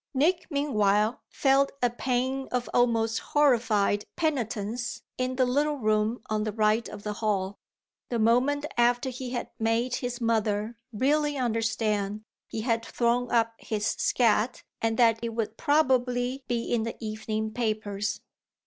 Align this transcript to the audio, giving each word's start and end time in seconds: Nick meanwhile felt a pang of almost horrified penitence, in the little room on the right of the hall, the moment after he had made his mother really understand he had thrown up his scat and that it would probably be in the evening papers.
Nick 0.15 0.47
meanwhile 0.49 1.21
felt 1.29 1.73
a 1.83 1.87
pang 1.91 2.47
of 2.49 2.67
almost 2.73 3.19
horrified 3.19 4.03
penitence, 4.15 5.03
in 5.19 5.35
the 5.35 5.45
little 5.45 5.75
room 5.77 6.23
on 6.27 6.43
the 6.43 6.51
right 6.51 6.89
of 6.89 7.03
the 7.03 7.13
hall, 7.13 7.59
the 8.09 8.17
moment 8.17 8.65
after 8.77 9.11
he 9.11 9.29
had 9.29 9.51
made 9.59 9.93
his 9.97 10.19
mother 10.19 10.75
really 10.91 11.37
understand 11.37 12.23
he 12.47 12.61
had 12.61 12.83
thrown 12.83 13.29
up 13.29 13.53
his 13.59 13.85
scat 13.85 14.63
and 14.81 14.97
that 14.97 15.19
it 15.21 15.35
would 15.35 15.55
probably 15.55 16.43
be 16.47 16.73
in 16.73 16.81
the 16.81 16.97
evening 16.99 17.51
papers. 17.51 18.21